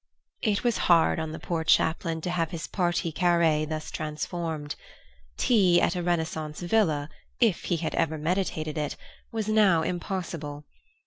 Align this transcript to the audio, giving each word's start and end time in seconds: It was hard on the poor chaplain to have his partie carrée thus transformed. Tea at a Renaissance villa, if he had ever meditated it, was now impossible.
It 0.41 0.63
was 0.63 0.79
hard 0.89 1.19
on 1.19 1.31
the 1.31 1.37
poor 1.37 1.63
chaplain 1.63 2.21
to 2.21 2.31
have 2.31 2.49
his 2.49 2.65
partie 2.65 3.11
carrée 3.13 3.69
thus 3.69 3.91
transformed. 3.91 4.73
Tea 5.37 5.79
at 5.79 5.95
a 5.95 6.01
Renaissance 6.01 6.59
villa, 6.61 7.07
if 7.39 7.65
he 7.65 7.77
had 7.77 7.93
ever 7.93 8.17
meditated 8.17 8.79
it, 8.79 8.95
was 9.31 9.47
now 9.47 9.83
impossible. 9.83 10.65